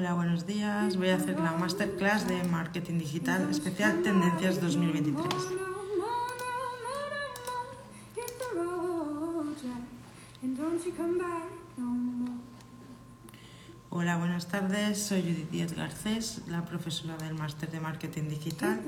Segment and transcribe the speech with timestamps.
[0.00, 0.96] Hola, buenos días.
[0.96, 5.26] Voy a hacer la masterclass de marketing digital especial Tendencias 2023.
[13.90, 15.02] Hola, buenas tardes.
[15.02, 18.80] Soy Judith Díaz Garcés, la profesora del máster de marketing digital.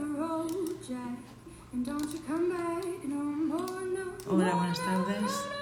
[4.27, 5.62] Hola, buenas tardes.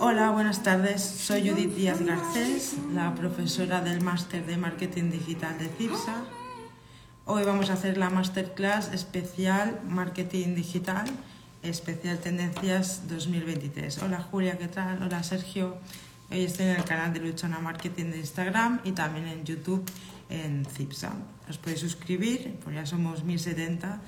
[0.00, 1.02] Hola, buenas tardes.
[1.02, 6.24] Soy Judith Díaz Garcés, la profesora del máster de marketing digital de CIPSA.
[7.26, 11.04] Hoy vamos a hacer la masterclass especial marketing digital,
[11.62, 14.02] especial tendencias 2023.
[14.02, 15.02] Hola Julia, ¿qué tal?
[15.02, 15.76] Hola Sergio.
[16.30, 19.84] Hoy estoy en el canal de Luchona Marketing de Instagram y también en YouTube
[20.28, 21.12] en CIPSA.
[21.48, 24.00] Os podéis suscribir, pues ya somos 1070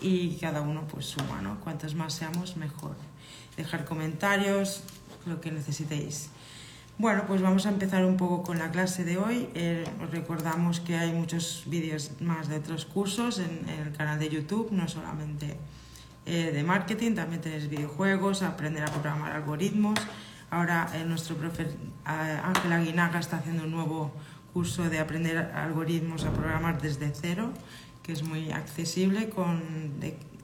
[0.00, 1.60] y cada uno pues suma, ¿no?
[1.60, 2.96] Cuantos más seamos, mejor.
[3.56, 4.82] Dejar comentarios,
[5.28, 6.30] lo que necesitéis.
[6.98, 9.48] Bueno, pues vamos a empezar un poco con la clase de hoy.
[9.54, 14.28] Eh, os recordamos que hay muchos vídeos más de otros cursos en, el canal de
[14.28, 15.56] YouTube, no solamente
[16.26, 20.00] eh, de marketing, también tenéis videojuegos, aprender a programar algoritmos.
[20.50, 21.68] Ahora eh, nuestro profe
[22.04, 24.12] Ángel Aguinaga está haciendo un nuevo
[24.52, 27.52] curso de aprender algoritmos a programar desde cero
[28.08, 29.62] que es muy accesible con,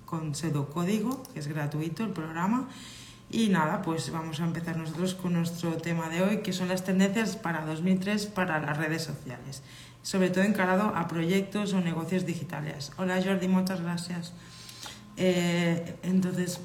[0.05, 2.69] con pseudocódigo, que es gratuito el programa.
[3.31, 6.85] Y nada, pues vamos a empezar nosotros con nuestro tema de hoy, que son las
[6.85, 9.63] tendencias para 2003 para las redes sociales,
[10.03, 12.93] sobre todo encarado a proyectos o negocios digitales.
[12.97, 14.33] Hola Jordi, muchas gracias.
[15.17, 16.61] Eh, entonces,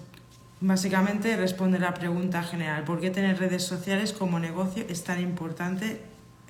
[0.62, 6.02] básicamente responde la pregunta general, ¿por qué tener redes sociales como negocio es tan importante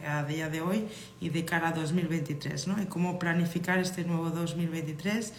[0.08, 0.88] a día de hoy
[1.20, 2.82] y de cara a 2023, ¿no?
[2.82, 5.34] Y cómo planificar este nuevo 2023.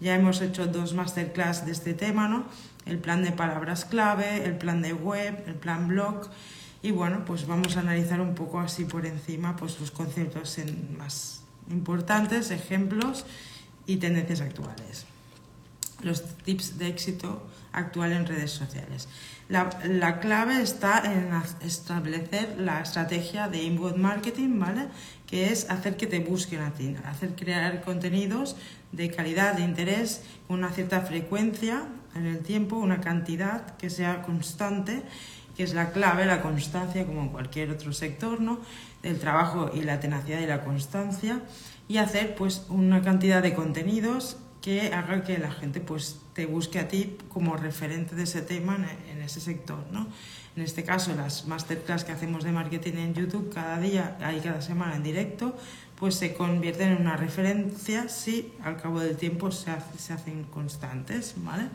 [0.00, 2.44] Ya hemos hecho dos masterclass de este tema, ¿no?
[2.86, 6.28] El plan de palabras clave, el plan de web, el plan blog.
[6.82, 10.58] Y bueno, pues vamos a analizar un poco así por encima pues los conceptos
[10.96, 13.26] más importantes, ejemplos
[13.86, 15.06] y tendencias actuales.
[16.02, 19.08] Los tips de éxito actual en redes sociales.
[19.48, 21.30] La, la, clave está en
[21.66, 24.88] establecer la estrategia de inbound marketing, ¿vale?
[25.26, 28.56] Que es hacer que te busquen a ti, hacer crear contenidos
[28.92, 34.22] de calidad, de interés, con una cierta frecuencia en el tiempo, una cantidad que sea
[34.22, 35.02] constante,
[35.56, 38.60] que es la clave, la constancia, como en cualquier otro sector, ¿no?
[39.02, 41.42] El trabajo y la tenacidad y la constancia,
[41.88, 46.78] y hacer pues una cantidad de contenidos que haga que la gente pues te busque
[46.78, 48.76] a ti como referente de ese tema
[49.10, 50.08] en, ese sector, ¿no?
[50.58, 54.60] En este caso, las masterclass que hacemos de marketing en YouTube cada día, ahí cada
[54.60, 55.56] semana en directo,
[55.94, 61.34] pues se convierten en una referencia si al cabo del tiempo se, se hacen constantes,
[61.36, 61.68] ¿vale?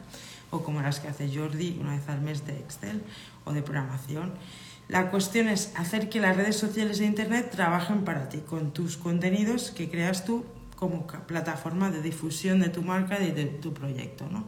[0.52, 3.02] O como las que hace Jordi una vez al mes de Excel
[3.46, 4.34] o de programación.
[4.90, 8.98] La cuestión es hacer que las redes sociales e Internet trabajen para ti, con tus
[8.98, 10.44] contenidos que creas tú
[10.76, 14.28] como plataforma de difusión de tu marca y de tu proyecto.
[14.30, 14.44] ¿no?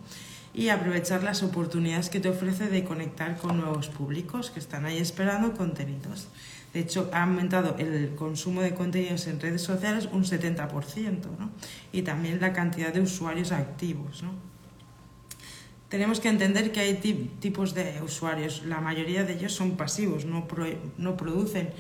[0.56, 5.00] Y aprovechar las oportunidades que te ofrece de conectar con nuevos públicos que están ahí
[5.00, 6.30] esperando contenidos.
[6.74, 10.68] De hecho, ha aumentado el consumo de contenidos en redes sociales un 70%,
[11.38, 11.52] ¿no?
[11.92, 14.24] y también la cantidad de usuarios activos.
[14.24, 14.32] ¿no?
[15.90, 16.94] Tenemos que entender que hay
[17.40, 18.64] tipos de usuarios.
[18.66, 20.48] La mayoría de ellos son pasivos, no,
[20.98, 21.72] no producen,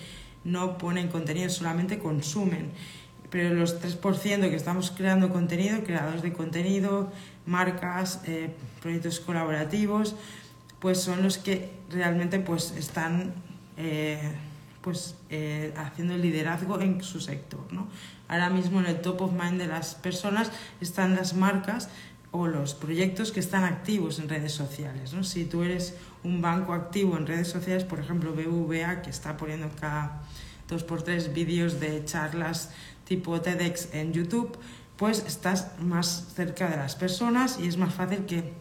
[0.43, 2.71] no ponen contenido, solamente consumen
[3.29, 7.11] pero los 3% que estamos creando contenido, creadores de contenido,
[7.45, 10.15] marcas, eh, proyectos colaborativos,
[10.79, 13.33] pues son los que realmente pues están
[13.77, 14.19] eh,
[14.81, 17.65] pues, eh, haciendo el liderazgo en su sector.
[17.71, 17.87] ¿no?
[18.27, 20.51] Ahora mismo en el top of mind de las personas
[20.81, 21.89] están las marcas
[22.31, 25.13] o los proyectos que están activos en redes sociales.
[25.13, 25.23] ¿no?
[25.23, 29.69] Si tú eres un banco activo en redes sociales, por ejemplo BBVA, que está poniendo
[29.79, 30.21] cada
[30.67, 32.71] dos por tres vídeos de charlas
[33.05, 34.57] tipo TEDx en YouTube,
[34.97, 38.53] pues estás más cerca de las personas y es más fácil que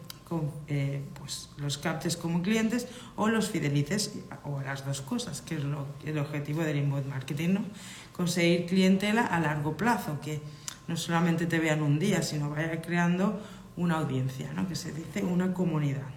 [0.67, 5.63] eh, pues los captes como clientes o los fidelices o las dos cosas, que es
[5.63, 7.65] lo, el objetivo del inbound marketing, ¿no?
[8.11, 10.41] Conseguir clientela a largo plazo, que
[10.87, 13.39] no solamente te vean un día, sino vaya creando
[13.77, 14.67] una audiencia, ¿no?
[14.67, 16.07] que se dice una comunidad.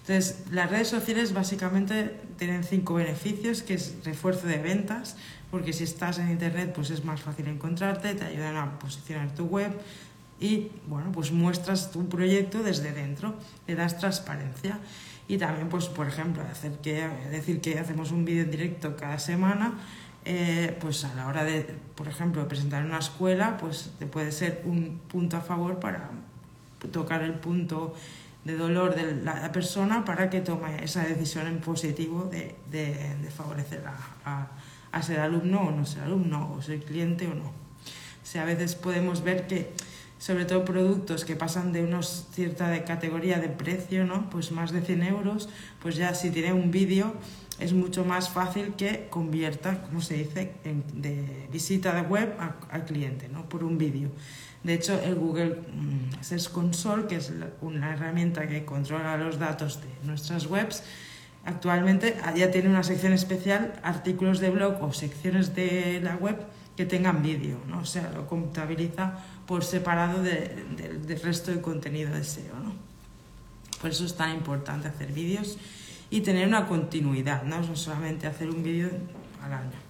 [0.00, 5.16] Entonces, las redes sociales básicamente tienen cinco beneficios, que es refuerzo de ventas,
[5.50, 9.44] porque si estás en internet pues es más fácil encontrarte, te ayudan a posicionar tu
[9.44, 9.72] web
[10.38, 13.34] y bueno, pues muestras tu proyecto desde dentro,
[13.66, 14.78] le das transparencia.
[15.28, 19.18] Y también pues por ejemplo hacer que, decir que hacemos un vídeo en directo cada
[19.18, 19.74] semana
[20.24, 24.62] eh, pues a la hora de por ejemplo presentar una escuela pues te puede ser
[24.64, 26.10] un punto a favor para
[26.92, 27.94] tocar el punto
[28.44, 32.54] dolor de la persona para que tome esa decisión en positivo de,
[33.36, 34.48] favorecer a, a,
[35.02, 37.46] ser alumno o no ser alumno, o ser cliente o no.
[37.46, 39.72] O sea, a veces podemos ver que
[40.18, 44.30] sobre todo productos que pasan de una cierta categoría de precio, ¿no?
[44.30, 45.48] pues más de 100 euros,
[45.82, 47.14] pues ya si tiene un vídeo
[47.58, 50.52] es mucho más fácil que convierta, como se dice,
[50.94, 52.34] de visita de web
[52.70, 53.48] al cliente, ¿no?
[53.48, 54.10] por un vídeo.
[54.62, 59.80] De hecho, el Google mm, Search Console, que es una herramienta que controla los datos
[59.80, 60.82] de nuestras webs,
[61.46, 66.36] actualmente ya tiene una sección especial, artículos de blog o secciones de la web
[66.76, 67.78] que tengan vídeo, ¿no?
[67.78, 69.14] o sea, lo contabiliza
[69.46, 72.54] por separado del resto del contenido de SEO.
[73.80, 75.56] Por eso es tan importante hacer vídeos
[76.10, 78.90] y tener una continuidad, no, no solamente hacer un vídeo
[79.42, 79.86] al año.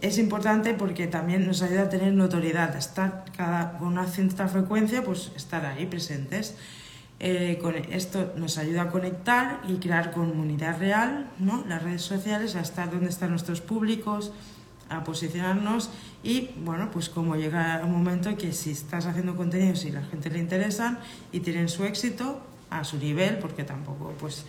[0.00, 5.02] Es importante porque también nos ayuda a tener notoriedad, estar cada, con una cierta frecuencia,
[5.02, 6.56] pues estar ahí presentes.
[7.18, 11.64] Eh, con esto nos ayuda a conectar y crear comunidad real, ¿no?
[11.66, 14.32] las redes sociales, a estar donde están nuestros públicos,
[14.90, 15.90] a posicionarnos
[16.22, 20.30] y bueno, pues como llega un momento que si estás haciendo contenidos y la gente
[20.30, 20.98] le interesan
[21.32, 22.40] y tienen su éxito
[22.70, 24.44] a su nivel, porque tampoco pues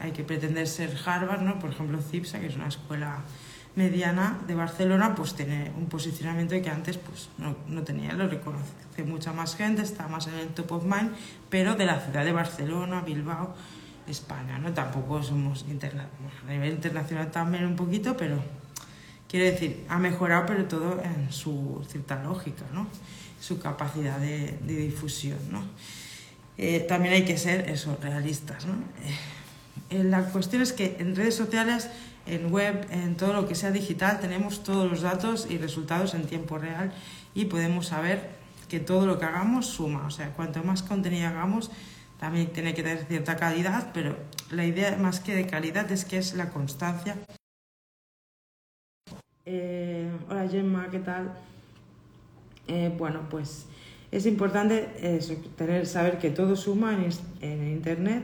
[0.00, 1.58] hay que pretender ser Harvard, ¿no?
[1.58, 3.20] Por ejemplo, CIPSA, que es una escuela
[3.76, 8.80] mediana de Barcelona, pues tiene un posicionamiento que antes pues no, no tenía, lo reconoce
[9.04, 11.12] mucha más gente, está más en el top of mind,
[11.48, 13.54] pero de la ciudad de Barcelona, Bilbao,
[14.06, 14.72] España, ¿no?
[14.72, 16.06] Tampoco somos interna
[16.46, 18.42] a nivel internacional también un poquito, pero
[19.28, 22.86] quiero decir, ha mejorado, pero todo en su cierta lógica, ¿no?
[23.40, 25.62] Su capacidad de, difusión, ¿no?
[26.58, 28.74] Eh, también hay que ser eso, realistas, ¿no?
[29.90, 31.88] Eh, la cuestión es que en redes sociales,
[32.30, 36.26] en web, en todo lo que sea digital, tenemos todos los datos y resultados en
[36.26, 36.92] tiempo real
[37.34, 38.30] y podemos saber
[38.68, 40.06] que todo lo que hagamos suma.
[40.06, 41.70] O sea, cuanto más contenido hagamos,
[42.20, 44.16] también tiene que tener cierta calidad, pero
[44.50, 47.16] la idea más que de calidad es que es la constancia.
[49.44, 51.34] Eh, hola Gemma, ¿qué tal?
[52.68, 53.66] Eh, bueno, pues
[54.12, 54.82] es importante
[55.56, 57.08] tener, saber que todo suma en,
[57.40, 58.22] en Internet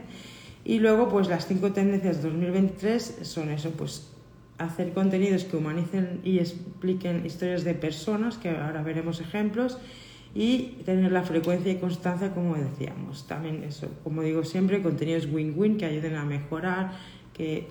[0.66, 4.10] y luego, pues las cinco tendencias de 2023 son eso, pues
[4.58, 9.78] hacer contenidos que humanicen y expliquen historias de personas, que ahora veremos ejemplos,
[10.34, 13.28] y tener la frecuencia y constancia, como decíamos.
[13.28, 16.98] También eso, como digo siempre, contenidos win-win que ayuden a mejorar,
[17.32, 17.68] que,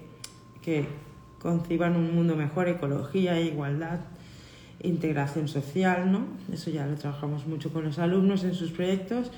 [0.62, 0.86] que
[1.42, 4.00] conciban un mundo mejor, ecología, igualdad,
[4.82, 6.28] integración social, ¿no?
[6.50, 9.32] Eso ya lo trabajamos mucho con los alumnos en sus proyectos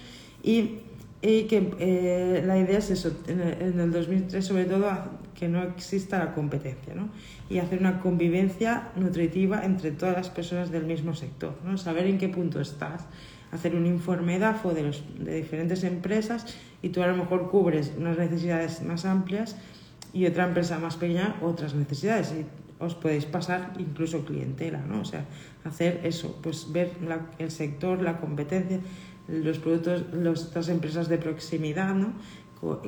[0.44, 0.82] y
[1.22, 3.40] y que eh, la idea es eso, en
[3.80, 4.88] el, 2003 sobre todo,
[5.34, 7.10] que no exista la competencia ¿no?
[7.50, 11.78] y hacer una convivencia nutritiva entre todas las personas del mismo sector, ¿no?
[11.78, 13.06] saber en qué punto estás,
[13.52, 16.46] hacer un informe DAFO de, los, de diferentes empresas
[16.82, 19.56] y tú a lo mejor cubres unas necesidades más amplias
[20.14, 22.46] y otra empresa más pequeña otras necesidades y
[22.80, 25.02] os podéis pasar incluso clientela, ¿no?
[25.02, 25.26] O sea,
[25.66, 26.92] hacer eso, pues ver
[27.40, 28.80] el sector, la competencia
[29.28, 32.14] los productos, las empresas de proximidad, ¿no?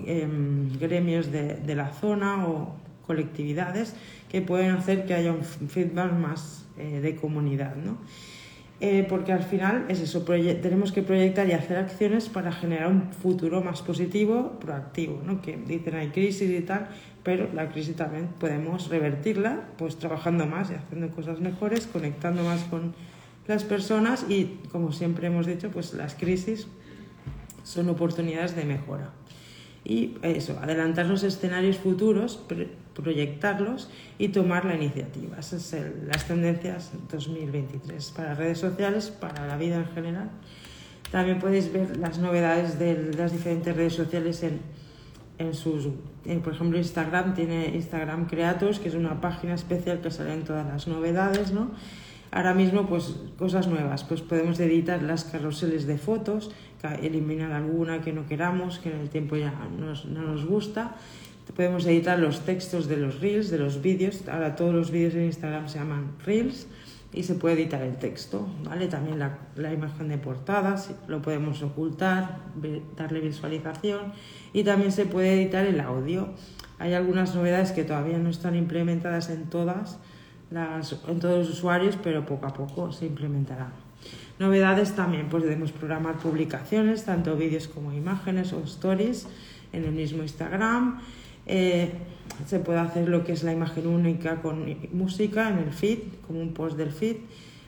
[0.05, 2.75] Em, gremios de, de, la zona o
[3.05, 3.95] colectividades
[4.29, 7.75] que pueden hacer que haya un feedback más eh, de comunidad.
[7.75, 7.97] ¿no?
[8.79, 13.11] Eh, porque al final es eso, tenemos que proyectar y hacer acciones para generar un
[13.11, 15.41] futuro más positivo, proactivo, ¿no?
[15.41, 16.87] que dicen hay crisis y tal,
[17.21, 22.63] pero la crisis también podemos revertirla pues trabajando más y haciendo cosas mejores, conectando más
[22.65, 22.93] con
[23.49, 26.67] las personas y, como siempre hemos dicho, pues las crisis
[27.63, 29.09] son oportunidades de mejora.
[29.83, 32.39] Y eso, adelantar los escenarios futuros,
[32.93, 33.89] proyectarlos
[34.19, 35.39] y tomar la iniciativa.
[35.39, 40.29] Esas son las tendencias 2023 para redes sociales, para la vida en general.
[41.11, 44.59] También podéis ver las novedades de las diferentes redes sociales en,
[45.39, 45.87] en sus,
[46.43, 50.87] por ejemplo, Instagram tiene Instagram Creators, que es una página especial que salen todas las
[50.87, 51.71] novedades, ¿no?
[52.31, 56.51] Ahora mismo, pues cosas nuevas, pues podemos editar las carruseles de fotos,
[57.01, 60.95] eliminar alguna que no queramos, que en el tiempo ya no nos gusta.
[61.55, 64.27] Podemos editar los textos de los reels, de los vídeos.
[64.29, 66.67] Ahora todos los vídeos en Instagram se llaman reels
[67.11, 68.87] y se puede editar el texto, ¿vale?
[68.87, 70.75] También la, la imagen de portada,
[71.07, 72.37] lo podemos ocultar,
[72.95, 74.13] darle visualización
[74.53, 76.29] y también se puede editar el audio.
[76.77, 79.97] Hay algunas novedades que todavía no están implementadas en todas,
[80.51, 83.71] en todos los usuarios, pero poco a poco se implementará.
[84.39, 89.27] Novedades también, pues podemos programar publicaciones, tanto vídeos como imágenes o stories
[89.73, 91.01] en el mismo Instagram.
[91.45, 91.91] Eh,
[92.47, 96.39] se puede hacer lo que es la imagen única con música en el feed, como
[96.39, 97.17] un post del feed.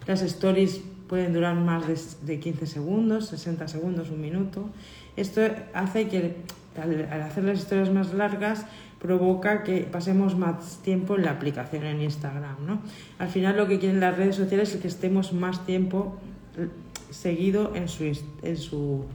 [0.07, 4.69] Las stories pueden durar más de, de 15 segundos, 60 segundos, un minuto.
[5.17, 5.41] Esto
[5.73, 6.35] hace que
[6.79, 8.65] al, hacer las historias más largas
[9.01, 12.55] provoca que pasemos más tiempo en la aplicación en Instagram.
[12.65, 12.81] ¿no?
[13.17, 16.17] Al final lo que quieren las redes sociales es que estemos más tiempo
[16.57, 16.67] eh,
[17.09, 18.03] seguido en su,
[18.43, 19.05] en su,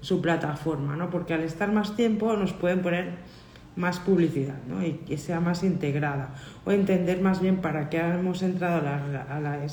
[0.00, 1.10] su plataforma, ¿no?
[1.10, 3.34] porque al estar más tiempo nos pueden poner
[3.76, 4.84] más publicidad ¿no?
[4.84, 6.34] y que sea más integrada
[6.64, 9.66] o entender más bien para qué hemos entrado a la, a la,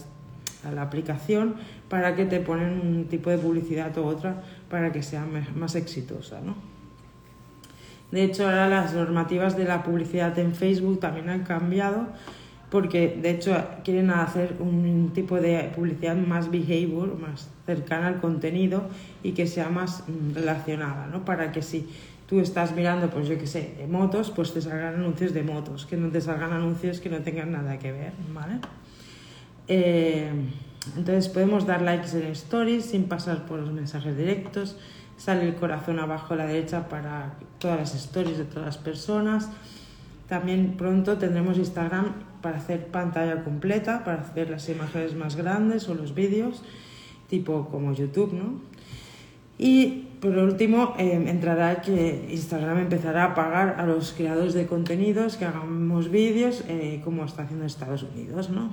[0.66, 1.56] a la aplicación,
[1.88, 5.26] para que te ponen un tipo de publicidad u otra para que sea
[5.56, 6.42] más exitosa.
[6.42, 6.71] ¿no?
[8.12, 12.08] De hecho, ahora las normativas de la publicidad en Facebook también han cambiado
[12.72, 13.54] porque de hecho
[13.84, 18.84] quieren hacer un tipo de publicidad más behavior, más cercana al contenido
[19.22, 21.26] y que sea más mm, relacionada, ¿no?
[21.26, 21.90] Para que si
[22.28, 25.98] tú estás mirando, pues yo qué sé, motos, pues te salgan anuncios de motos, que
[25.98, 28.54] no te salgan anuncios que no tengan nada que ver, ¿vale?
[29.68, 30.32] Eh,
[30.96, 34.78] entonces podemos dar likes en stories sin pasar por los mensajes directos,
[35.22, 39.50] sale el corazón abajo a la derecha para todas las stories de todas las personas.
[40.28, 45.94] También pronto tendremos Instagram para hacer pantalla completa, para hacer las imágenes más grandes o
[45.94, 46.64] los vídeos,
[47.30, 48.62] tipo como YouTube, ¿no?
[49.60, 55.38] Y por último, eh, entrará que Instagram empezará a pagar a los creadores de contenidos
[55.38, 58.72] que hagamos vídeos, eh, como está haciendo Estados Unidos, ¿no?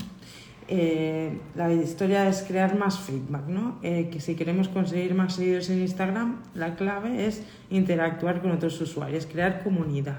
[0.71, 3.81] Eh, la historia es crear más feedback, ¿no?
[3.81, 9.27] que si queremos conseguir más seguidores en Instagram, la clave es interactuar con otros usuarios,
[9.27, 10.19] crear comunidad.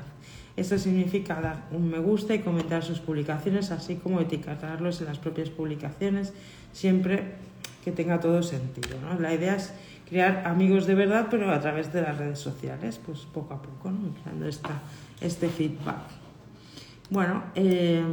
[0.60, 5.18] Esto significa dar un me gusta y comentar sus publicaciones, así como etiquetarlos en las
[5.18, 6.34] propias publicaciones,
[6.74, 7.36] siempre
[7.84, 8.98] que tenga todo sentido.
[9.02, 9.18] ¿no?
[9.20, 9.72] La idea es
[10.10, 13.90] crear amigos de verdad, pero a través de las redes sociales, pues poco a poco,
[13.90, 14.14] ¿no?
[14.22, 14.82] creando esta,
[15.22, 16.02] este feedback.
[17.10, 18.04] Bueno, eh,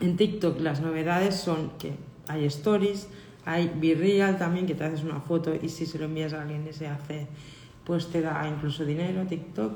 [0.00, 1.92] en TikTok las novedades son que
[2.28, 3.08] hay stories,
[3.44, 6.66] hay Virreal también, que te haces una foto y si se lo envías a alguien
[6.68, 7.26] y se hace,
[7.84, 9.72] pues te da incluso dinero TikTok.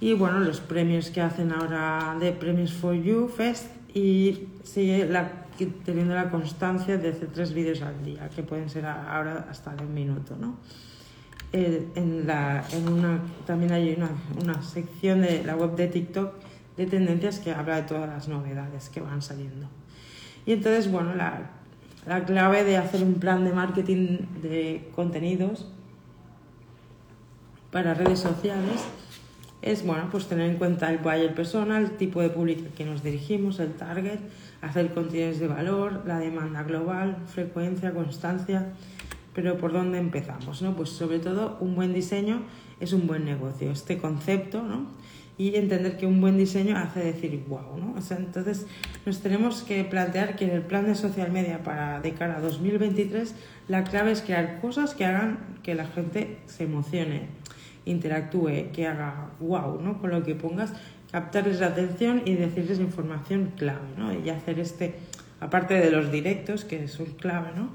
[0.00, 5.42] Y bueno, los premios que hacen ahora de Premios for You Fest y sigue la
[5.84, 9.84] teniendo la constancia de hacer tres vídeos al día, que pueden ser ahora hasta de
[9.84, 10.56] un minuto, ¿no?
[11.52, 14.08] Eh, en la, en una, también hay una,
[14.40, 16.32] una, sección de la web de TikTok
[16.76, 19.68] de tendencias que habla de todas las novedades que van saliendo.
[20.46, 21.50] Y entonces, bueno, la,
[22.06, 25.68] la clave de hacer un plan de marketing de contenidos
[27.70, 28.84] para redes sociales
[29.62, 33.04] es bueno, pues tener en cuenta el buyer persona, el tipo de público que nos
[33.04, 34.18] dirigimos, el target,
[34.60, 38.72] hacer contenidos de valor, la demanda global, frecuencia, constancia.
[39.34, 40.60] Pero ¿por dónde empezamos?
[40.62, 40.74] ¿no?
[40.74, 42.42] Pues sobre todo un buen diseño
[42.80, 44.86] es un buen negocio, este concepto, ¿no?
[45.38, 47.94] Y entender que un buen diseño hace decir wow, ¿no?
[47.96, 48.66] O sea, entonces
[49.06, 52.40] nos tenemos que plantear que en el plan de social media para de cara a
[52.40, 53.34] 2023
[53.68, 57.22] la clave es crear cosas que hagan que la gente se emocione,
[57.86, 60.00] interactúe, que haga wow, ¿no?
[60.00, 60.72] Con lo que pongas,
[61.10, 64.12] captarles la atención y decirles información clave, ¿no?
[64.12, 64.94] Y hacer este,
[65.40, 67.70] aparte de los directos, que son clave, ¿no?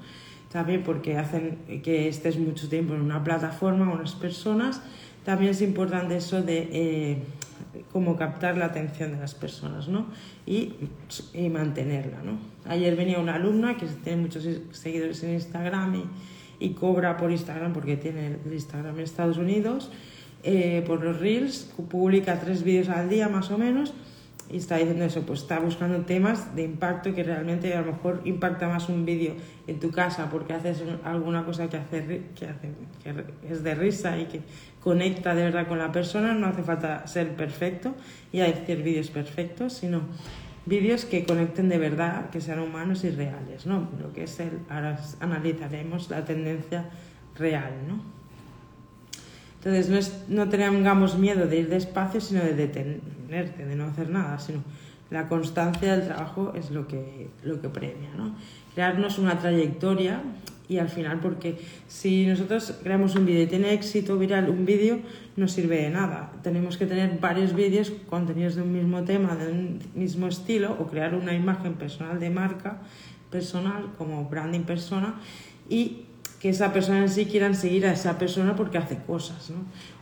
[0.52, 4.82] También porque hacen que estés mucho tiempo en una plataforma, unas personas,
[5.26, 7.18] también es importante eso de eh,
[7.92, 10.08] cómo captar la atención de las personas, ¿no?
[10.46, 10.74] Y,
[11.34, 12.40] y mantenerla, ¿no?
[12.66, 16.04] Ayer venía una alumna que tiene muchos seguidores en Instagram y
[16.60, 19.92] y cobra por Instagram porque tiene Instagram en Estados Unidos,
[20.44, 23.94] eh, por los Reels, publica tres vídeos al día más o menos
[24.50, 28.22] y está diciendo eso, pues está buscando temas de impacto que realmente a lo mejor
[28.26, 29.34] impacta más un vídeo
[29.68, 32.72] en tu casa porque haces alguna cosa que, hace, que, hace,
[33.04, 34.42] que es de risa y que
[34.82, 37.96] conecta de verdad con la persona, no hace falta ser perfecto
[38.32, 40.02] y hacer vídeos perfectos, sino
[40.66, 43.90] vídeos que conecten de verdad, que sean humanos y reales, ¿no?
[44.02, 46.90] Lo que es el, ahora analizaremos la tendencia
[47.36, 48.18] real, ¿no?
[49.68, 54.40] Entonces no, no tengamos miedo de ir despacio, sino de detenerte, de no hacer nada,
[54.40, 54.64] sino
[55.10, 58.34] la constancia del trabajo es lo que, lo que premia, ¿no?
[58.74, 60.22] Crearnos una trayectoria
[60.70, 61.58] y al final porque
[61.88, 65.00] si nosotros creamos un vídeo y tiene éxito viral un vídeo
[65.38, 69.50] no sirve de nada tenemos que tener varios vídeos contenidos de un mismo tema de
[69.50, 72.82] un mismo estilo o crear una imagen personal de marca
[73.32, 75.16] personal como branding persona
[75.70, 76.07] y
[76.40, 79.58] que esa persona en sí quieran seguir a esa persona porque hace cosas, ¿no?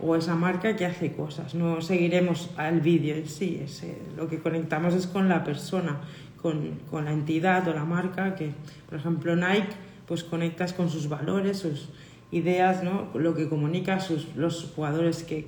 [0.05, 1.55] O esa marca que hace cosas.
[1.55, 5.97] No seguiremos al vídeo en sí, ese, lo que conectamos es con la persona,
[6.41, 8.51] con, con la entidad o la marca que,
[8.89, 11.89] por ejemplo, Nike pues conectas con sus valores, sus
[12.31, 13.09] ideas, ¿no?
[13.15, 15.47] lo que comunica sus, los jugadores que,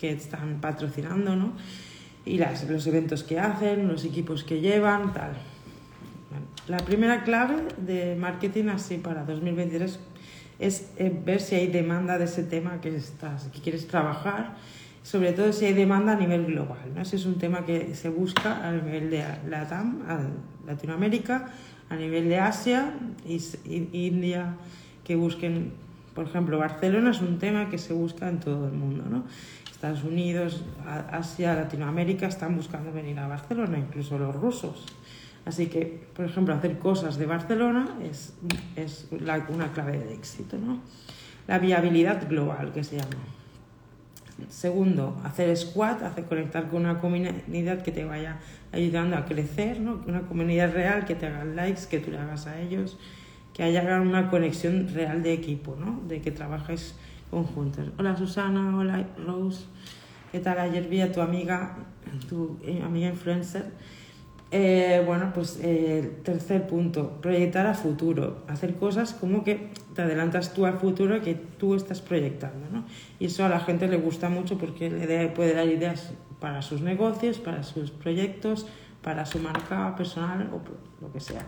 [0.00, 1.52] que están patrocinando, ¿no?
[2.24, 5.32] y las, los eventos que hacen, los equipos que llevan, tal.
[6.68, 9.98] la primera clave de marketing así para 2023
[10.58, 14.54] es eh, ver si hay demanda de ese tema que, estás, que quieres trabajar,
[15.02, 16.78] sobre todo si hay demanda a nivel global.
[16.94, 17.02] ¿no?
[17.02, 20.02] Ese es un tema que se busca a nivel de LATAM,
[20.66, 21.50] Latinoamérica,
[21.88, 22.94] a nivel de Asia,
[23.64, 24.56] India,
[25.04, 25.72] que busquen,
[26.14, 29.04] por ejemplo, Barcelona es un tema que se busca en todo el mundo.
[29.08, 29.24] ¿no?
[29.70, 30.64] Estados Unidos,
[31.12, 34.86] Asia, Latinoamérica están buscando venir a Barcelona, incluso los rusos.
[35.46, 38.34] Así que, por ejemplo, hacer cosas de Barcelona es,
[38.74, 39.08] es
[39.48, 40.58] una clave de éxito.
[40.58, 40.80] ¿no?
[41.46, 43.10] La viabilidad global, que se llama.
[44.50, 48.38] Segundo, hacer squat, hacer conectar con una comunidad que te vaya
[48.72, 50.02] ayudando a crecer, ¿no?
[50.06, 52.98] una comunidad real que te hagan likes, que tú le hagas a ellos,
[53.54, 56.00] que haya una conexión real de equipo, ¿no?
[56.08, 56.96] de que trabajes
[57.30, 57.86] conjuntos.
[57.98, 59.64] Hola Susana, hola Rose,
[60.32, 60.58] ¿qué tal?
[60.58, 61.76] Ayer vi a tu amiga,
[62.28, 63.64] tu eh, amiga influencer.
[64.52, 70.54] Eh, bueno, pues eh, tercer punto, proyectar a futuro, hacer cosas como que te adelantas
[70.54, 72.84] tú al futuro que tú estás proyectando, ¿no?
[73.18, 76.80] Y eso a la gente le gusta mucho porque le puede dar ideas para sus
[76.80, 78.66] negocios, para sus proyectos,
[79.02, 80.60] para su marca personal o
[81.02, 81.44] lo que sea.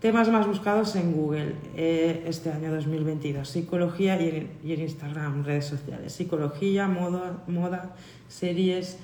[0.00, 3.46] Temas más buscados en Google eh, este año 2022.
[3.46, 6.12] Psicología y en, y en, Instagram, redes sociales.
[6.14, 7.94] Psicología, moda, moda,
[8.28, 8.98] series.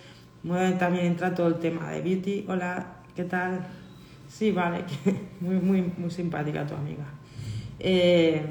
[0.78, 2.44] También entra todo el tema de beauty.
[2.46, 3.66] Hola, ¿qué tal?
[4.28, 4.84] Sí, vale,
[5.40, 7.04] muy, muy, muy simpática tu amiga.
[7.80, 8.42] Eh,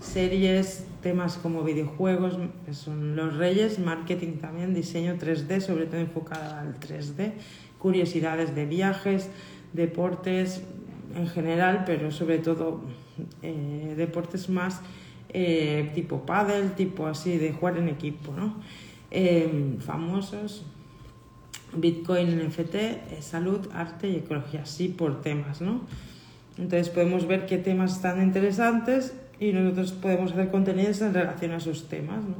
[0.00, 6.62] series, temas como videojuegos, que son los reyes, marketing también, diseño 3D, sobre todo enfocada
[6.62, 7.34] al 3D,
[7.78, 9.30] curiosidades de viajes,
[9.72, 10.62] deportes,
[11.14, 12.80] en general, pero sobre todo
[13.42, 14.80] eh, deportes más
[15.28, 18.56] eh, tipo paddle, tipo así de jugar en equipo, ¿no?
[19.78, 20.66] Famosos,
[21.74, 25.82] Bitcoin, NFT, eh, salud, arte y ecología, así por temas, ¿no?
[26.58, 31.56] Entonces podemos ver qué temas están interesantes y nosotros podemos hacer contenidos en relación a
[31.56, 32.36] esos temas, ¿no?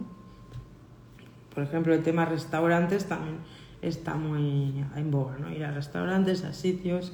[1.54, 3.36] Por ejemplo, el tema restaurantes también
[3.82, 5.50] está muy en boga, ¿no?
[5.52, 7.12] Ir a restaurantes, a sitios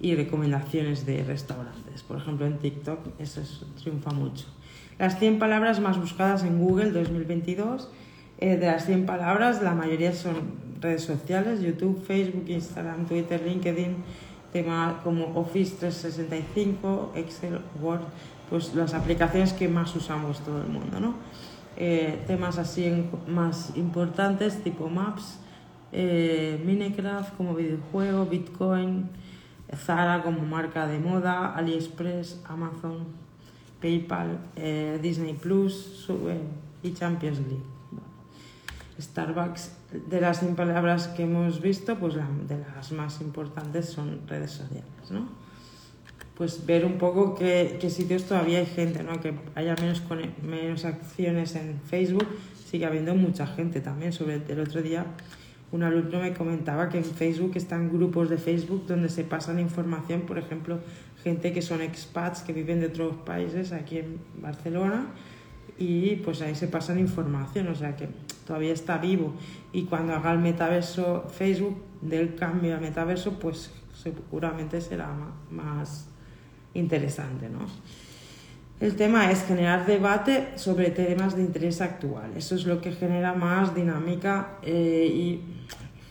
[0.00, 2.02] y recomendaciones de restaurantes.
[2.02, 3.42] Por ejemplo, en TikTok eso
[3.80, 4.46] triunfa mucho.
[4.98, 7.90] Las 100 palabras más buscadas en Google 2022.
[8.38, 13.96] Eh, de las 100 palabras, la mayoría son redes sociales, YouTube, Facebook, Instagram, Twitter, LinkedIn,
[14.52, 18.02] temas como Office 365, Excel, Word,
[18.50, 21.14] pues las aplicaciones que más usamos todo el mundo, ¿no?
[21.76, 25.38] Eh, temas así más importantes tipo Maps,
[25.90, 29.08] eh, Minecraft como videojuego, Bitcoin,
[29.74, 33.06] Zara como marca de moda, AliExpress, Amazon,
[33.80, 36.08] PayPal, eh, Disney Plus
[36.82, 37.74] y Champions League.
[39.00, 39.72] Starbucks,
[40.06, 45.10] de las 100 palabras que hemos visto, pues de las más importantes son redes sociales,
[45.10, 45.28] ¿no?
[46.36, 49.20] Pues ver un poco qué, qué sitios todavía hay gente, ¿no?
[49.20, 50.02] Que haya menos,
[50.42, 52.26] menos acciones en Facebook,
[52.66, 54.12] sigue habiendo mucha gente también.
[54.12, 55.06] Sobre el otro día
[55.70, 60.22] un alumno me comentaba que en Facebook están grupos de Facebook donde se pasan información,
[60.22, 60.78] por ejemplo,
[61.22, 65.06] gente que son expats que viven de otros países aquí en Barcelona
[65.78, 68.08] y pues ahí se pasan información, o sea que
[68.46, 69.34] todavía está vivo
[69.72, 75.08] y cuando haga el metaverso Facebook del cambio al metaverso pues seguramente será
[75.50, 76.08] más
[76.74, 77.66] interesante, ¿no?
[78.80, 82.32] El tema es generar debate sobre temas de interés actual.
[82.36, 85.40] Eso es lo que genera más dinámica eh, y,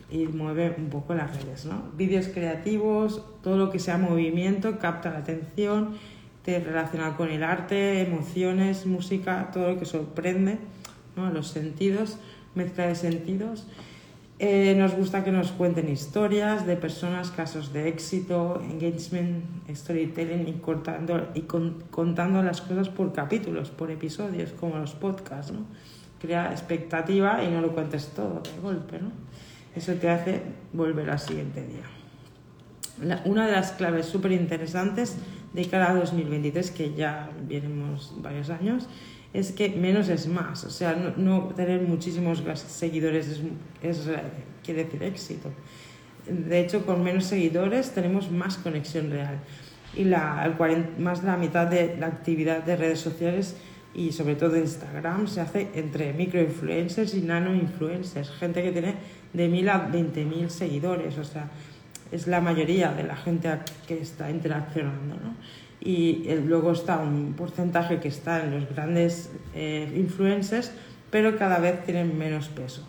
[0.09, 1.65] y, mueve un poco las redes.
[1.65, 1.91] ¿no?
[1.97, 5.97] Vídeos creativos, todo lo que sea movimiento, capta la atención,
[6.43, 10.57] te relaciona con el arte, emociones, música, todo lo que sorprende,
[11.15, 11.31] ¿no?
[11.31, 12.17] los sentidos,
[12.53, 13.65] mezcla de sentidos.
[14.39, 20.53] Eh, nos gusta que nos cuenten historias de personas, casos de éxito, engagement, storytelling y,
[20.53, 25.53] cortando, y contando las cosas por capítulos, por episodios, como los podcasts.
[25.53, 25.65] ¿no?
[26.19, 28.99] Crea expectativa y no lo cuentes todo de golpe.
[28.99, 29.11] ¿no?
[29.75, 30.41] Eso te hace
[30.73, 33.19] volver al siguiente día.
[33.23, 35.15] una de las claves súper interesantes
[35.53, 38.87] de cara a 2023, que ya vienemos varios años,
[39.33, 40.63] es que menos es más.
[40.63, 43.41] O sea, no, tener muchísimos seguidores es,
[43.81, 44.09] es,
[44.63, 45.49] quiere decir éxito.
[46.27, 49.39] De hecho, con menos seguidores tenemos más conexión real.
[49.95, 53.55] Y la, el más de la mitad de la actividad de redes sociales
[53.93, 58.95] y sobre todo de Instagram se hace entre microinfluencers y nanoinfluencers, gente que tiene
[59.33, 61.49] de 1000 a 20.000 seguidores, o sea,
[62.13, 63.49] es la mayoría de la gente
[63.87, 65.15] que está interaccionando.
[65.15, 65.33] ¿no?
[65.83, 70.71] y eh, luego está un porcentaje que está en los grandes eh, influencers,
[71.11, 72.87] pero cada vez tienen menos peso.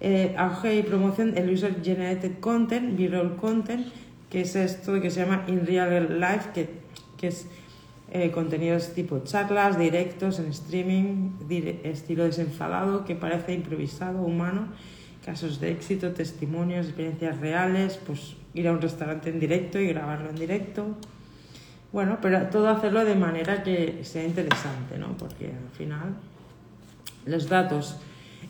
[0.00, 3.86] Eh, auge y promoción del User Generated Content, Viral Content,
[4.28, 6.68] que es esto que se llama In Real Life, que,
[7.16, 7.46] que es
[8.10, 11.30] eh, contenidos tipo charlas, directos en streaming,
[11.84, 14.68] estilo desenfadado que parece improvisado, humano,
[15.24, 20.30] casos de éxito, testimonios, experiencias reales, pues ir a un restaurante en directo y grabarlo
[20.30, 20.96] en directo.
[21.92, 25.16] Bueno, pero todo hacerlo de manera que sea interesante, ¿no?
[25.16, 26.14] Porque al final
[27.26, 27.96] los datos,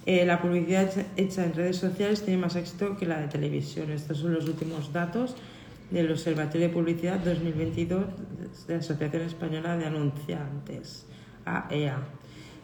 [0.07, 3.91] eh, la publicidad hecha en redes sociales tiene más éxito que la de televisión.
[3.91, 5.35] Estos son los últimos datos
[5.91, 8.05] del Observatorio de Publicidad 2022
[8.67, 11.05] de la Asociación Española de Anunciantes,
[11.45, 11.99] AEA.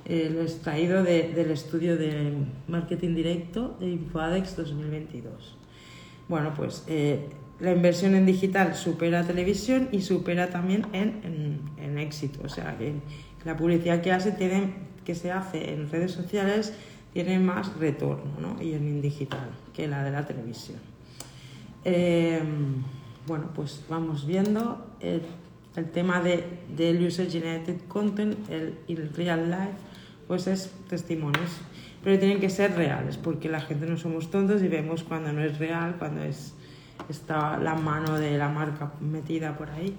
[0.05, 2.33] Eh, lo extraído del estudio de
[2.67, 5.57] marketing directo de Infoadex 2022.
[6.29, 7.29] Bueno, pues eh,
[7.61, 12.41] la inversión en digital supera televisión y supera también en, en, éxito.
[12.45, 12.95] O sea, que
[13.45, 16.73] la publicidad que, hace tiene, que se hace en redes sociales
[17.13, 18.63] tiene más retorno ¿no?
[18.63, 20.79] y en digital que la de la televisión.
[21.85, 22.41] Eh,
[23.27, 25.23] bueno, pues vamos viendo el,
[25.93, 26.45] tema de,
[26.77, 29.88] del User Generated Content, el, el Real Life,
[30.29, 31.51] pues es testimonios.
[32.05, 35.43] Pero tienen que ser reales, porque la gente no somos tontos y vemos cuando no
[35.43, 36.55] es real, cuando es,
[37.09, 39.97] está la mano de la marca metida por ahí.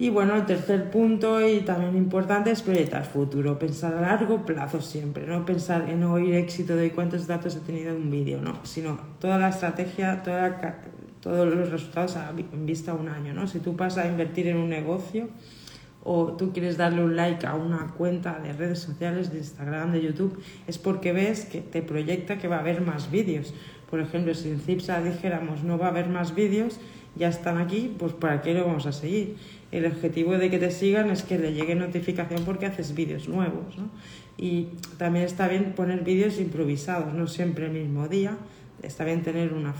[0.00, 4.80] Y bueno, el tercer punto y también importante es proyectar futuro, pensar a largo plazo
[4.80, 8.60] siempre, no pensar en oír éxito de cuántos datos he tenido en un vídeo, no,
[8.64, 10.58] sino toda la estrategia, toda
[11.20, 13.34] todos los resultados en vista a un año.
[13.34, 13.46] ¿no?
[13.46, 15.28] Si tú pasas a invertir en un negocio
[16.02, 20.02] o tú quieres darle un like a una cuenta de redes sociales, de Instagram, de
[20.02, 23.52] YouTube, es porque ves que te proyecta que va a haber más vídeos.
[23.90, 26.80] Por ejemplo, si en Cipsa dijéramos no va a haber más vídeos,
[27.16, 29.36] ya están aquí, pues ¿para qué lo vamos a seguir?
[29.72, 33.76] El objetivo de que te sigan es que le llegue notificación porque haces vídeos nuevos.
[33.76, 33.90] ¿no?
[34.38, 38.36] Y también está bien poner vídeos improvisados, no siempre el mismo día.
[38.82, 39.74] Está bien tener una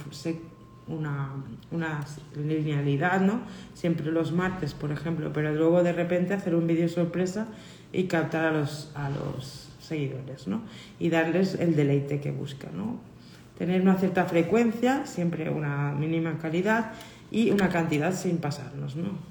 [0.91, 1.31] una,
[1.71, 2.05] una,
[2.37, 3.41] linealidad, ¿no?
[3.75, 7.47] Siempre los martes, por ejemplo, pero luego de repente hacer un vídeo sorpresa
[7.93, 10.63] y captar a los, a los seguidores, ¿no?
[10.99, 13.01] Y darles el deleite que buscan, ¿no?
[13.59, 16.93] Tener una cierta frecuencia, siempre una mínima calidad
[17.31, 19.31] y una cantidad sin pasarnos, ¿no?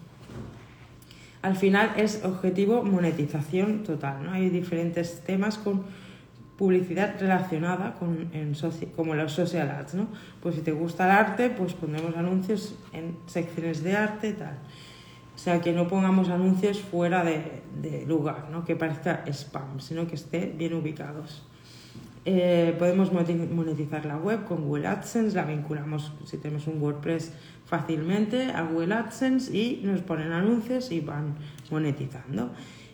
[1.41, 4.31] Al final es objetivo monetización total, ¿no?
[4.31, 5.83] Hay diferentes temas con
[6.59, 8.53] publicidad relacionada con en
[8.93, 10.07] como los social ads, ¿no?
[10.41, 14.57] Pues si te gusta el arte, pues pondremos anuncios en secciones de arte tal.
[15.33, 18.65] O sea, que no pongamos anuncios fuera de, de lugar, ¿no?
[18.65, 21.43] Que parezca spam, sino que esté bien ubicados.
[22.25, 27.31] Eh, podemos monetizar la web con Google AdSense, la vinculamos si tenemos un WordPress
[27.65, 31.35] fácilmente a Google AdSense y nos ponen anuncios y van
[31.71, 32.51] monetizando.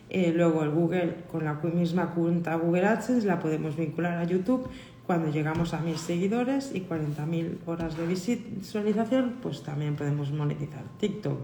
[0.09, 4.69] Eh, luego el Google, con la misma cuenta Google AdSense, la podemos vincular a YouTube.
[5.05, 10.83] Cuando llegamos a mil seguidores y 40.000 horas de visualización, pues también podemos monetizar.
[10.99, 11.39] TikTok,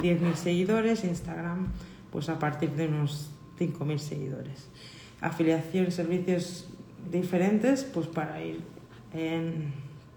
[0.00, 1.68] 10.000 seguidores, Instagram,
[2.10, 4.68] pues a partir de unos 5.000 seguidores.
[5.20, 6.68] Afiliación, servicios
[7.10, 8.62] diferentes, pues para ir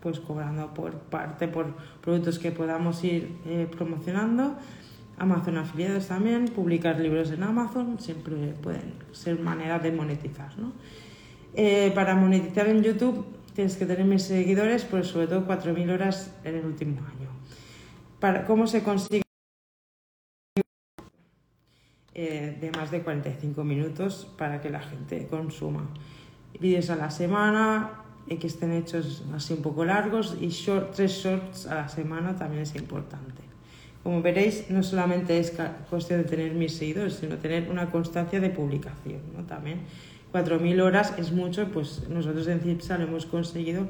[0.01, 4.55] pues cobrando por parte por productos que podamos ir eh, promocionando
[5.17, 10.57] Amazon afiliados también, publicar libros en Amazon, siempre pueden ser manera de monetizar.
[10.57, 10.73] ¿no?
[11.53, 16.31] Eh, para monetizar en YouTube tienes que tener mis seguidores, pues sobre todo 4.000 horas
[16.43, 17.29] en el último año.
[18.19, 19.23] Para, ¿Cómo se consigue?
[22.13, 25.87] Eh, de más de 45 minutos para que la gente consuma
[26.59, 31.67] vídeos a la semana, que estén hechos así un poco largos y short, tres shorts
[31.67, 33.46] a la semana también es importante.
[34.07, 35.53] Como veréis, no solamente es
[35.89, 39.19] cuestión de tener mis seguidores, sino tener una constancia de publicación.
[39.35, 39.43] ¿no?
[39.43, 39.81] También
[40.31, 43.89] 4.000 horas es mucho, pues nosotros en CIPSA lo hemos conseguido,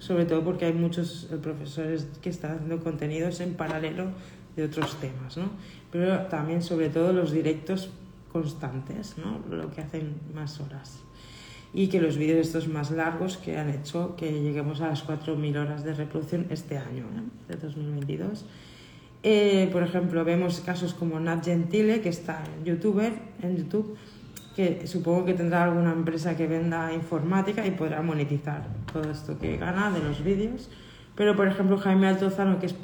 [0.00, 4.06] sobre todo porque hay muchos eh, profesores que están haciendo contenidos en paralelo
[4.56, 5.50] de otros temas, ¿no?
[5.92, 7.88] pero también sobre todo los directos
[8.32, 9.44] constantes, ¿no?
[9.48, 11.04] lo que hacen más horas.
[11.72, 15.56] Y que los vídeos estos más largos que han hecho que lleguemos a las 4.000
[15.56, 17.52] horas de reproducción este año, ¿eh?
[17.52, 18.44] de 2022
[19.22, 23.96] eh, por ejemplo, vemos casos como Nat Gentile, que está YouTuber, en YouTube,
[24.56, 29.56] que supongo que tendrá alguna empresa que venda informática y podrá monetizar todo esto que
[29.56, 30.68] gana de los vídeos.
[31.14, 32.74] Pero, por ejemplo, Jaime Altozano, que es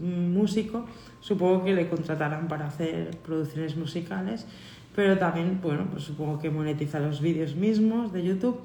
[0.00, 0.86] músico,
[1.20, 4.46] supongo que le contratarán para hacer producciones musicales,
[4.94, 8.60] pero también, bueno, pues supongo que monetiza los vídeos mismos de YouTube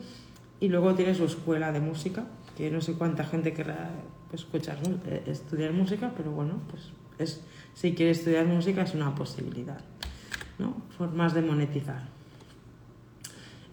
[0.60, 3.92] y luego tiene su escuela de música, que no sé cuánta gente querrá
[4.34, 7.42] escuchar, eh, estudiar música, pero bueno, pues es,
[7.74, 9.80] si quiere estudiar música es una posibilidad.
[10.60, 10.76] ¿no?
[10.98, 12.02] Formas de monetizar.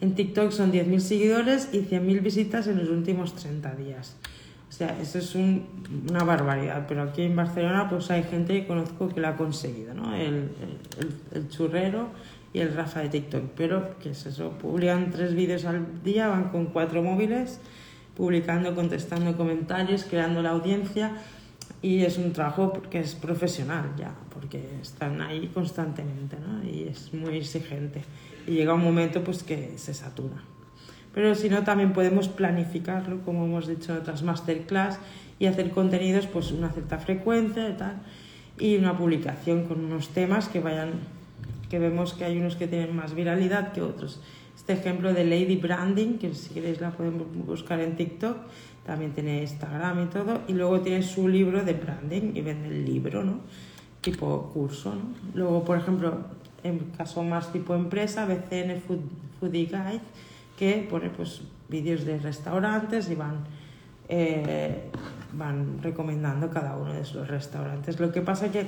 [0.01, 4.17] En TikTok son 10.000 seguidores y 100.000 visitas en los últimos 30 días.
[4.69, 9.09] O sea, eso es una barbaridad, pero aquí en Barcelona pues hay gente que conozco
[9.09, 10.15] que lo ha conseguido, ¿no?
[10.17, 10.51] El,
[11.33, 12.09] el, churrero
[12.53, 14.51] y el Rafa de TikTok, pero ¿qué es eso?
[14.51, 17.61] Publican tres vídeos al día, van con cuatro móviles,
[18.17, 21.13] publicando, contestando comentarios, creando la audiencia
[21.85, 26.65] y es un trabajo que es profesional ya, porque están ahí constantemente, ¿no?
[26.65, 28.03] Y es muy exigente.
[28.47, 30.43] Y llega un momento pues que se satura
[31.15, 34.99] pero si no también podemos planificarlo, como hemos dicho en otras masterclass,
[35.39, 38.03] y hacer contenidos pues una cierta frecuencia y tal,
[38.59, 40.91] y una publicación con unos temas que vayan,
[41.71, 44.21] que vemos que hay unos que tienen más viralidad que otros.
[44.57, 48.37] Este ejemplo de Lady Branding, que si queréis la podemos buscar en TikTok,
[48.85, 52.85] también tiene Instagram y todo, y luego tiene su libro de branding y vende el
[52.85, 53.41] libro, ¿no?
[54.01, 55.15] Tipo curso, ¿no?
[55.35, 56.19] Luego, por ejemplo,
[56.63, 58.83] en caso más tipo empresa, BCN
[59.41, 60.01] Foodie Guide,
[60.59, 63.45] que pone pues vídeos de restaurantes y van,
[64.09, 64.91] eh,
[65.33, 67.99] van recomendando cada uno de esos restaurantes.
[67.99, 68.67] Lo que pasa que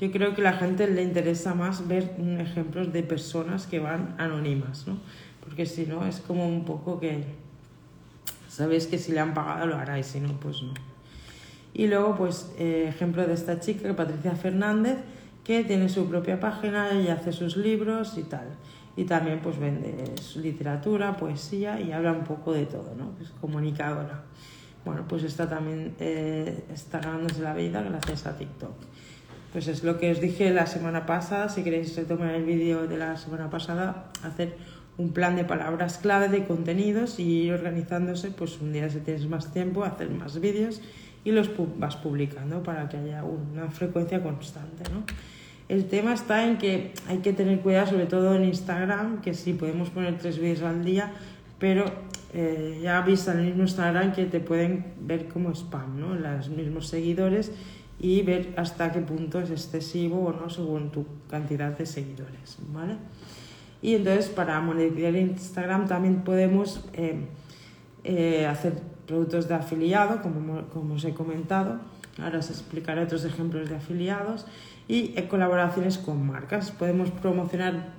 [0.00, 4.16] yo creo que a la gente le interesa más ver ejemplos de personas que van
[4.18, 4.98] anónimas, ¿no?
[5.44, 7.24] Porque si no es como un poco que
[8.52, 10.74] sabéis que si le han pagado lo hará y si no, pues no.
[11.74, 14.98] Y luego, pues, eh, ejemplo de esta chica, Patricia Fernández,
[15.42, 18.48] que tiene su propia página y hace sus libros y tal
[18.96, 20.04] y también pues vende
[20.36, 23.12] literatura, poesía y habla un poco de todo, ¿no?
[23.20, 24.22] Es comunicadora.
[24.84, 28.72] Bueno, pues está también eh, está ganándose la vida gracias a TikTok.
[29.52, 32.98] Pues es lo que os dije la semana pasada, si queréis retomar el vídeo de
[32.98, 34.56] la semana pasada, hacer
[34.98, 39.26] un plan de palabras clave de contenidos y ir organizándose, pues un día si tienes
[39.26, 40.80] más tiempo, hacer más vídeos
[41.24, 45.04] y los vas publicando para que haya una frecuencia constante, ¿no?
[45.68, 49.54] El tema está en que hay que tener cuidado, sobre todo en Instagram, que sí
[49.54, 51.12] podemos poner tres vídeos al día,
[51.58, 51.86] pero
[52.34, 56.14] eh, ya visto en el mismo Instagram que te pueden ver como spam, ¿no?
[56.14, 57.52] Los mismos seguidores
[58.00, 62.96] y ver hasta qué punto es excesivo o no según tu cantidad de seguidores, ¿vale?
[63.82, 67.26] Y entonces para monetizar Instagram también podemos eh,
[68.04, 68.74] eh, hacer
[69.06, 71.80] productos de afiliado, como, como os he comentado.
[72.22, 74.46] Ahora os explicaré otros ejemplos de afiliados
[74.86, 76.70] y colaboraciones con marcas.
[76.70, 77.92] Podemos promocionar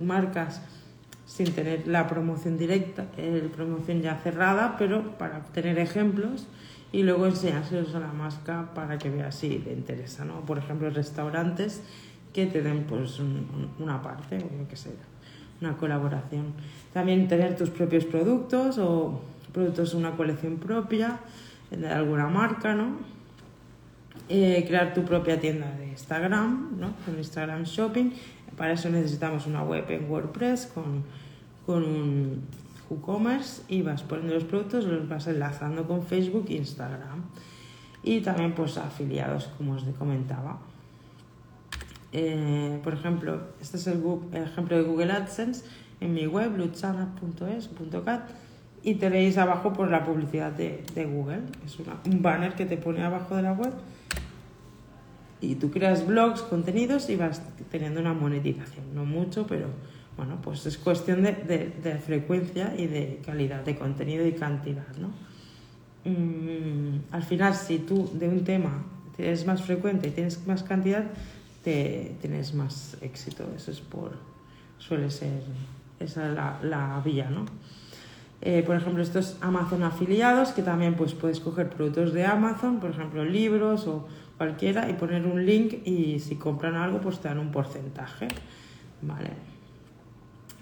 [0.00, 0.60] marcas
[1.24, 6.46] sin tener la promoción directa, la promoción ya cerrada, pero para obtener ejemplos
[6.92, 10.40] y luego enseñárselos a la marca para que vea si le interesa, ¿no?
[10.44, 11.82] Por ejemplo, restaurantes
[12.34, 13.18] que te den pues
[13.78, 14.92] una parte o lo que sea,
[15.62, 16.52] una colaboración.
[16.92, 19.20] También tener tus propios productos o
[19.52, 21.20] productos de una colección propia
[21.70, 22.96] de alguna marca, ¿no?
[24.28, 26.92] Eh, crear tu propia tienda de Instagram, ¿no?
[27.04, 28.12] con Instagram Shopping.
[28.56, 31.02] Para eso necesitamos una web en WordPress con,
[31.66, 32.42] con un
[32.88, 37.22] WooCommerce y vas poniendo los productos, los vas enlazando con Facebook e Instagram.
[38.02, 40.58] Y también pues afiliados, como os comentaba.
[42.12, 44.02] Eh, por ejemplo, este es el,
[44.34, 45.64] ejemplo de Google AdSense
[46.00, 48.30] en mi web, luchana.es.cat
[48.82, 51.42] y tenéis abajo por la publicidad de, de Google.
[51.64, 53.72] Es un banner que te pone abajo de la web
[55.42, 58.94] y tú creas blogs, contenidos y vas teniendo una monetización.
[58.94, 59.66] No mucho, pero
[60.16, 61.32] bueno, pues es cuestión de,
[61.82, 65.10] de, frecuencia y de calidad de contenido y cantidad, ¿no?
[66.04, 68.84] Mm, al final, si tú de un tema
[69.16, 71.04] tienes más frecuente y tienes más cantidad,
[71.62, 73.44] te, tienes más éxito.
[73.56, 74.12] Eso es por,
[74.78, 75.42] suele ser,
[76.00, 77.46] esa es la, la vía, ¿no?
[78.44, 82.90] Eh, por ejemplo, estos Amazon afiliados, que también pues, puedes coger productos de Amazon, por
[82.90, 87.38] ejemplo, libros o cualquiera, y poner un link y si compran algo, pues te dan
[87.38, 88.26] un porcentaje.
[89.00, 89.30] Vale.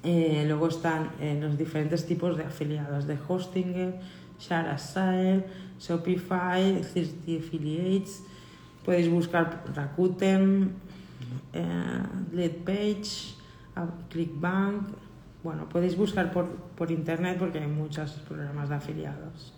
[0.03, 3.99] Eh, luego están eh, los diferentes tipos de afiliados, de Hostinger,
[4.39, 5.45] ShareAsile,
[5.79, 8.25] Shopify, 30 Affiliates.
[8.85, 10.75] Podéis buscar Rakuten,
[12.33, 13.35] Leadpage,
[14.09, 14.89] ClickBank,
[15.43, 19.55] bueno, podéis buscar por, por internet porque hay muchos programas de afiliados.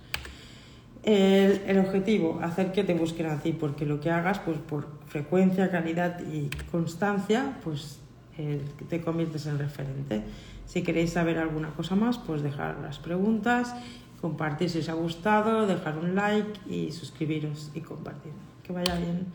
[1.02, 4.86] El, el, objetivo, hacer que te busquen a ti, porque lo que hagas, pues por
[5.08, 7.98] frecuencia, calidad y constancia, pues
[8.38, 10.22] eh, te conviertes en referente.
[10.66, 13.74] Si queréis saber alguna cosa más, pues dejar las preguntas,
[14.20, 18.32] compartir si os ha gustado, dejar un like y suscribiros y compartir.
[18.62, 19.26] Que vaya bien.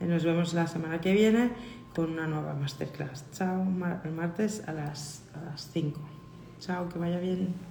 [0.00, 1.50] Nos vemos la semana que viene
[1.94, 3.30] con una nueva masterclass.
[3.32, 3.66] Chao,
[4.04, 6.00] el martes a las, a las 5.
[6.58, 7.69] Chao, que vaya bien.